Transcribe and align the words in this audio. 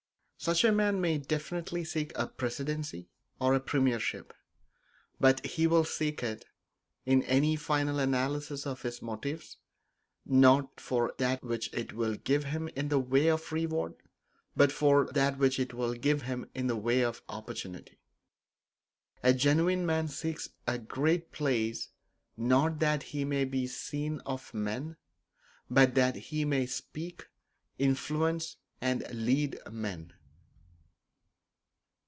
Such 0.43 0.63
a 0.63 0.71
man 0.71 0.99
may 0.99 1.19
definitely 1.19 1.83
seek 1.83 2.11
a 2.15 2.25
Presidency 2.25 3.09
or 3.39 3.53
a 3.53 3.59
Premiership; 3.59 4.33
but 5.19 5.45
he 5.45 5.67
will 5.67 5.83
seek 5.83 6.23
it, 6.23 6.45
in 7.05 7.21
any 7.25 7.55
final 7.55 7.99
analysis 7.99 8.65
of 8.65 8.81
his 8.81 9.03
motives, 9.03 9.57
not 10.25 10.79
for 10.81 11.13
that 11.19 11.43
which 11.43 11.71
it 11.75 11.93
will 11.93 12.15
give 12.15 12.45
him 12.45 12.69
in 12.69 12.89
the 12.89 12.97
way 12.97 13.27
of 13.27 13.51
reward, 13.51 13.93
but 14.55 14.71
for 14.71 15.05
that 15.13 15.37
which 15.37 15.59
it 15.59 15.75
will 15.75 15.93
give 15.93 16.23
him 16.23 16.49
in 16.55 16.65
the 16.65 16.75
way 16.75 17.03
of 17.03 17.21
opportunity. 17.29 17.99
A 19.21 19.35
genuine 19.35 19.85
man 19.85 20.07
seeks 20.07 20.49
a 20.65 20.79
great 20.79 21.31
place, 21.31 21.89
not 22.35 22.79
that 22.79 23.03
he 23.03 23.23
may 23.25 23.45
be 23.45 23.67
seen 23.67 24.21
of 24.21 24.51
men, 24.55 24.97
but 25.69 25.93
that 25.93 26.15
he 26.15 26.45
may 26.45 26.65
speak, 26.65 27.27
influence 27.77 28.57
and 28.81 29.07
lead 29.13 29.59
men. 29.71 30.11